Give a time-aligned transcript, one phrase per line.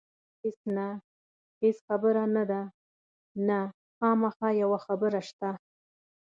[0.41, 0.87] هېڅ نه،
[1.61, 2.61] هېڅ خبره نه ده،
[3.47, 3.59] نه،
[3.97, 5.49] خامخا یوه خبره شته.